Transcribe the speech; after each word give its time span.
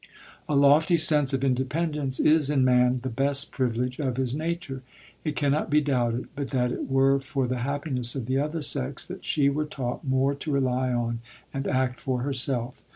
A 0.49 0.55
lofty 0.55 0.97
sense 0.97 1.31
of 1.31 1.43
independence 1.43 2.19
is, 2.19 2.49
in 2.49 2.65
man, 2.65 3.01
the 3.03 3.07
best 3.09 3.51
privilege 3.51 3.99
of 3.99 4.17
his 4.17 4.35
nature. 4.35 4.81
It 5.23 5.35
cannot 5.35 5.69
be 5.69 5.79
doubted, 5.79 6.27
but 6.35 6.47
that 6.47 6.71
it 6.71 6.89
were 6.89 7.19
for 7.19 7.45
the 7.47 7.59
happiness 7.59 8.15
of 8.15 8.25
the 8.25 8.39
other 8.39 8.63
sex 8.63 9.05
that 9.05 9.23
she 9.23 9.47
were 9.47 9.65
taught 9.65 10.03
more 10.03 10.33
to 10.33 10.51
rely 10.51 10.91
on 10.91 11.19
and 11.53 11.67
act 11.67 11.99
for 11.99 12.21
herself. 12.23 12.81